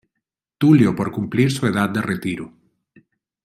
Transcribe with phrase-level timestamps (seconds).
[0.57, 2.51] Tulio por cumplir su edad de retiro.